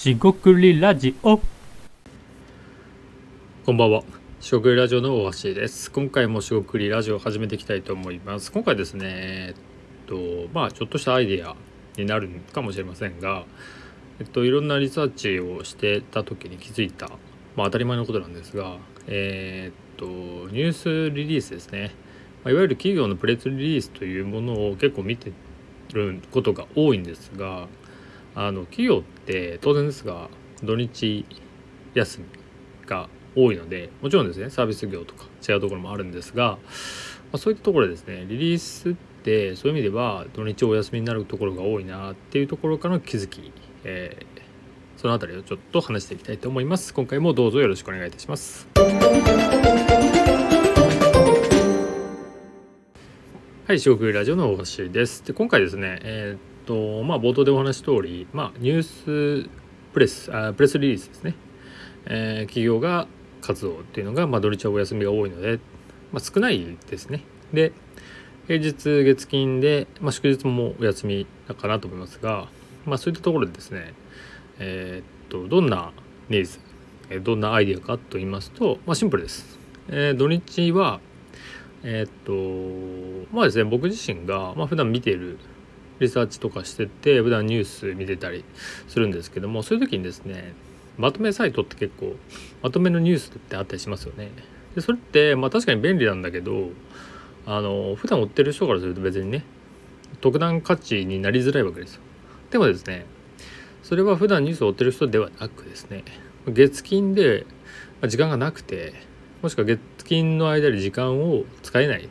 [0.00, 1.38] しごくりラジオ
[3.66, 4.02] こんばんは。
[4.40, 5.92] しごくりラジオの大橋です。
[5.92, 8.50] 今回もしごくりラジオを始めていきたいと思います。
[8.50, 11.54] 今回ですね、えっと、まあちょっとしたアイデア
[11.98, 13.44] になるかもしれませんが、
[14.20, 17.10] えっと、いろんなリサーチをしてた時に気づいた、
[17.54, 21.90] まあ当たり前のことなんですが、えっと、ニュースリリースですね。
[22.46, 25.30] いわゆる企業のプレスリリースというものを結構見て
[25.92, 27.68] ることが多いんですが、
[28.34, 30.28] あの企業って当然ですが
[30.62, 31.24] 土日
[31.94, 32.26] 休み
[32.86, 36.58] が多いのでもちろんですねサービス業とか違うところもあるんですが、ま
[37.34, 43.52] あ、そういったところですねリリースってそういう意味では土日お休みになるところが多いなっていうところからの気づき、
[43.84, 44.40] えー
[45.00, 48.68] そのあたりをちょっと話していきたいと思います今回もどうぞよろしくお願いいたします
[53.66, 55.24] はい、四国ラジオの大橋です。
[55.24, 58.82] で今回ですね、えーと、まあ、冒頭でお話し通り、まあ、ニュー
[59.44, 59.48] ス
[59.92, 61.34] プレス、あプレスリリースですね、
[62.06, 63.06] えー企業が
[63.40, 65.58] 活動っていうのが、まあ、土日はお休みが多いので、
[66.12, 67.22] まあ、少ないですね。
[67.52, 67.72] で、
[68.46, 72.48] 平日月金で、まあ、祝日もお休みだかなと思いますが、
[72.84, 73.94] まあ、そういったところでですね、
[74.58, 75.92] えーっと、どんな
[76.28, 76.58] ニーズ、
[77.22, 79.58] どんなアイデアかと言いますと、まあ、シンプルです。
[79.88, 81.00] えー土日は、
[81.82, 85.38] えーっとまあですね僕自身が、まあ普段見ている
[86.00, 88.44] リサーチとかしてて普段ニュース見てたり
[88.88, 90.54] するんですけどもそういう時にですね
[90.98, 92.16] まとめサイトって結構
[92.62, 94.30] まとめのニュースってあったりしますよね。
[94.74, 96.70] でそれってまあ確かに便利なんだけど
[97.46, 99.44] あの普段追ってる人からすると別にね
[100.20, 102.00] 特段価値になりづらいわけですよ。
[102.50, 103.06] でもですね
[103.82, 106.04] それは普段ニュースを追ってる人ではなくですね
[106.46, 107.46] 月金で
[108.00, 108.94] ま時間がなくて
[109.42, 112.08] もしくは月金の間に時間を使えない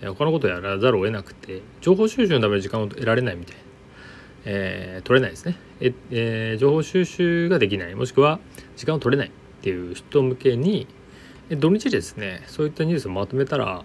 [0.00, 3.62] 他のことやらざるを得なくて情報収集のために時間を得られないみたいな、
[4.44, 5.56] えー取れないですね。
[5.80, 7.94] え、えー情報収集ができない。
[7.94, 8.38] もしくは
[8.76, 9.30] 時間を取れないっ
[9.62, 10.86] ていう人向けに
[11.50, 12.42] 土日ですね。
[12.46, 13.84] そういったニュースをまとめたら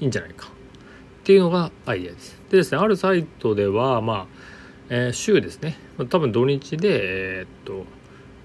[0.00, 0.48] いいんじゃないか。
[0.48, 0.50] っ
[1.24, 2.40] ていうのがアイデアです。
[2.50, 4.26] でですねあるサイトではまあ、
[4.88, 5.76] えー週ですね。
[6.08, 7.84] 多分土日でえーっと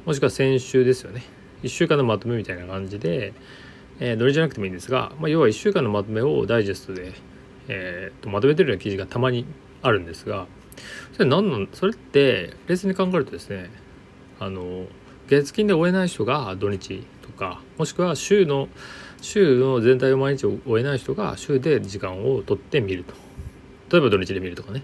[0.06, 1.24] もしくは先週ですよね。
[1.64, 3.34] 1週間のまとめみたいな感じで、
[4.02, 7.14] えー、どれじゃなくてもいいんですが、まあ、要は1週間のまとめをダイジェストで、
[7.68, 9.46] えーとまとめてるような記事がたまに
[9.84, 10.48] あるんですが
[11.14, 13.70] それ何なんそれって冷静に考えるとですね
[14.40, 14.86] あの
[15.28, 18.68] 月金で終えない人が土日とかもしくは週の
[19.22, 23.14] 週の全体を毎日終えない人が週で時間を取って見ると。
[23.92, 24.84] 例えば土日で見るとかね。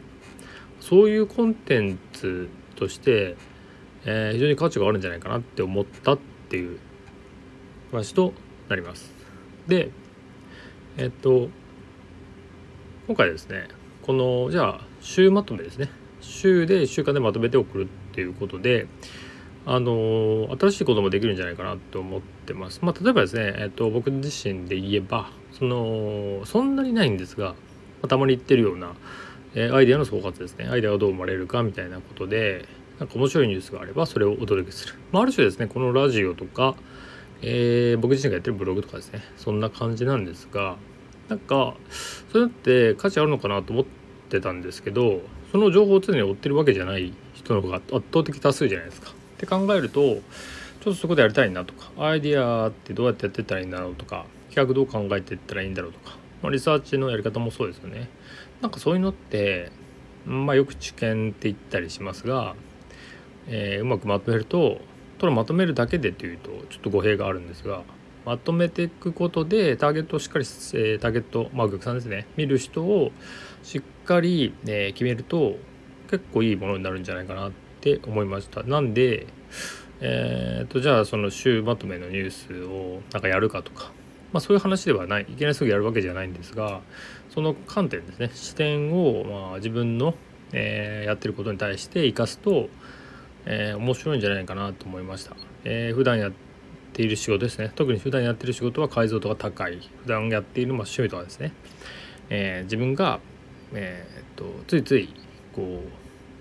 [0.80, 3.36] そういうコンテンツとして、
[4.06, 6.20] えー非常に価値があるんじゃないかなって思ったっ
[6.50, 6.78] ていう
[7.92, 8.34] 話と
[8.70, 9.12] なります。
[9.68, 9.92] で
[10.98, 11.50] えっと
[13.08, 13.68] 今回ですね
[14.02, 15.90] このじゃあ週まとめですね
[16.22, 18.88] 週で1週間でまとめて送るっていうことで
[19.66, 22.80] あの新しいこともできるんじゃないかなと思ってます。
[22.84, 27.54] まあ、例えばですね、えっと、僕自身で言えばそのそんなにないんですが、
[28.08, 28.94] たまに言ってるような、
[29.56, 32.66] えアイデアの総括ですねアイデアがどう生まれるかみたいなことで
[33.00, 36.76] なんか面白いニュースがあればそれをお届けする、まあ、ある種ですねこのラジオとか、
[37.42, 40.78] えー僕自身がやってるブログとかですねそんな感じなんですが
[41.30, 41.76] なんか
[42.32, 43.86] それって価値あるのかなと思っ
[44.30, 45.22] てたんですけど
[45.52, 47.84] その情報を常に追ってるわけじゃない人の方が圧
[48.14, 49.12] 倒的多数じゃないですか。
[49.12, 50.20] って考えるとちょっ
[50.82, 58.10] とそこでやりたいなとかアイディアってどうやってやってったらいいんだろうとか企画どう考えていったらいいんだろうとか、まあ、リサーチのやり方もそうですよね。
[58.62, 59.72] なんかそういうのって
[60.26, 62.56] まあよく知見って言ったりしますが、
[63.48, 64.80] えーうまくまとめると
[65.20, 67.84] ただまとめるだけでというとちょっと語弊があるんですが
[68.26, 73.12] まとめていくことでターゲットをしっかり、えーターゲットまあお客さんですね見る人を
[73.64, 75.56] しっかり、えー決めると
[76.10, 77.52] 結構いいものになるんじゃないかなっ
[77.82, 78.64] て思いました。
[78.64, 79.28] なんで
[80.00, 83.92] えー、とじゃあその週まとめのニュースをなんかやるかとか、
[84.32, 86.82] まあ、そういう話ではないいきなりすぐやるわけじゃないんですが
[87.30, 88.32] その観点ですね。
[88.34, 90.14] 視点を、まあ、自分の、
[90.54, 92.70] えーやってることに対して生かすと、
[93.50, 96.32] えー面白いんじゃないかなと思いました、えー普段やっ
[96.94, 97.72] ている仕事ですね。
[97.76, 99.80] 特に普段やってる仕事は解像度が高い。
[100.04, 101.54] 普段やっているまあ趣味とかですね、
[102.30, 103.20] えー自分が、
[103.74, 105.10] えー、とついつい
[105.54, 105.84] こ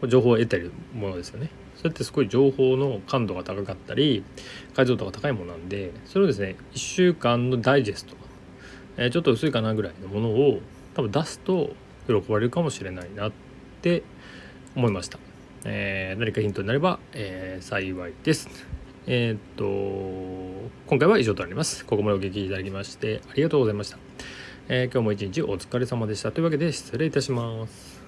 [0.03, 1.51] う情報を得てるものですよね。
[1.77, 4.25] それってすごい情報の感度が高かったり
[4.75, 8.17] 解像度が高いものなんでそれをですね1週間のダイジェスト、
[8.97, 10.61] えちょっと薄いかなぐらいのものを
[10.95, 11.75] 多分出すと
[12.07, 13.33] 喜ばれるかもしれないなっ
[13.83, 14.03] て
[14.75, 15.19] 思いました、
[15.69, 18.49] えー何かヒントになれば、えー幸いです。
[19.09, 21.85] えーっと今回は以上となります。
[21.85, 23.99] ここまでお聞きいただきましてありがとうございました、
[24.69, 26.31] え今日も一日お疲れ様でした。
[26.31, 28.06] というわけで失礼いたします。